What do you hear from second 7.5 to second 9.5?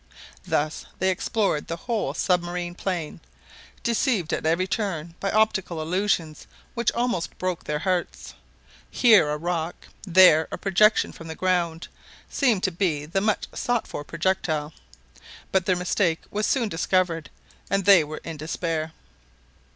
their hearts. Here a